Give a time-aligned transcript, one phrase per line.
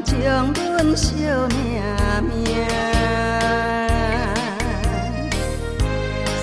[0.00, 1.60] 将阮惜命
[2.28, 2.32] 命。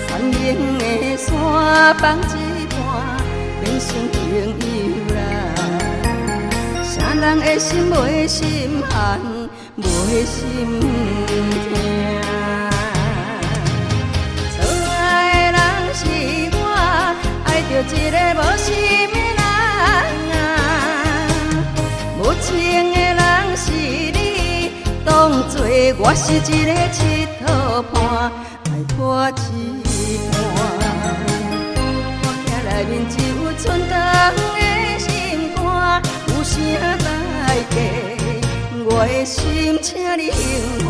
[0.06, 0.82] 山明的
[1.16, 1.28] 山
[1.96, 2.20] 放一
[2.68, 2.76] 半，
[3.60, 4.38] 变成朋友
[5.14, 5.18] 啦。
[6.84, 7.94] 啥人的心袂
[8.28, 8.38] 心
[8.88, 9.18] 寒，
[9.78, 9.82] 袂
[10.26, 10.82] 心痛。
[14.52, 14.58] 错
[14.90, 15.58] 爱的人
[15.94, 16.00] 是
[16.52, 16.58] 我，
[17.46, 18.68] 爱着一个无心
[25.70, 26.98] 当作我是一个佚
[27.46, 27.46] 佗
[27.92, 27.94] 伴，
[28.64, 28.98] 爱破
[29.30, 30.34] 一半。
[32.22, 34.58] 我徛内面只有剩长的
[34.98, 35.08] 心
[35.54, 35.62] 肝，
[36.26, 36.50] 有啥
[36.98, 37.06] 代
[37.70, 37.72] 价？
[38.84, 40.88] 我的心，请你还予我。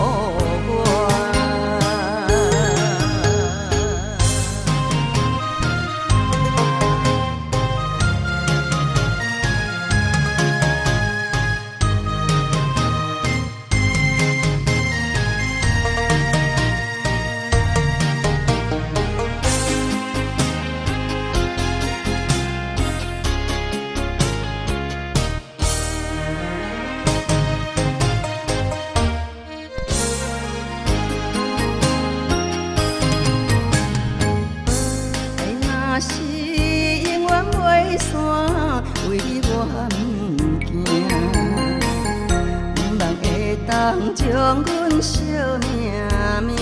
[43.91, 46.57] 人将阮惜命命。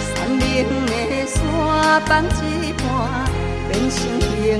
[0.00, 0.40] 山明
[0.86, 1.36] 的山
[2.06, 2.82] 放一半，
[3.68, 4.50] 变成朋友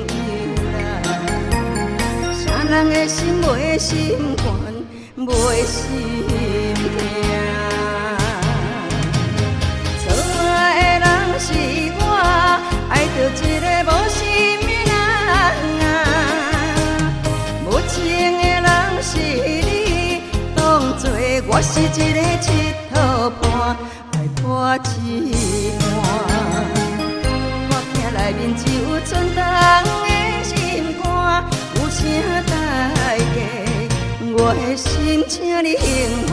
[0.75, 0.77] 啦。
[2.34, 4.44] 啥人的心袂心烦，
[5.17, 5.28] 袂
[5.65, 5.81] 心
[6.28, 7.34] 痛。
[21.67, 22.47] 是一个佚
[22.93, 22.95] 佗
[23.41, 23.43] 伴，
[24.13, 24.43] 爱破
[25.03, 25.03] 一
[25.81, 25.83] 半。
[27.71, 29.43] 我听内面只有剩长
[29.83, 29.89] 的
[30.45, 30.53] 心
[31.03, 31.05] 肝，
[31.77, 31.99] 有啥
[32.47, 32.53] 代
[33.19, 33.37] 价？
[34.37, 36.33] 我的心，请你还予我。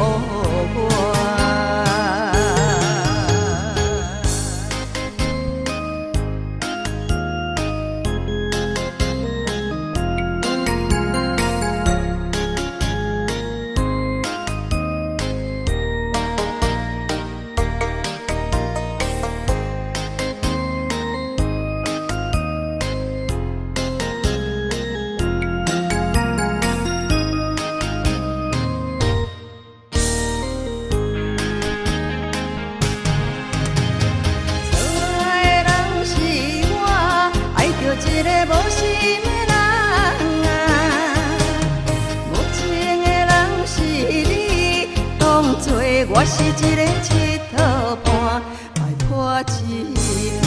[46.14, 48.42] 我是一个佚佗伴，
[48.76, 50.41] 爱破一